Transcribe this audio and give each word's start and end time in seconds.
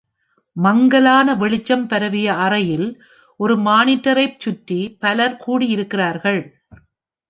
மங்கலான 0.55 1.35
வெளிச்சம் 1.35 1.85
பரவிய 1.87 2.33
அறையில் 2.37 2.87
ஒரு 3.39 3.57
மானிட்டரைச் 3.59 4.39
சுற்றி 4.39 4.97
பலர் 4.99 5.41
கூடியிருக்கிறார்கள். 5.47 6.41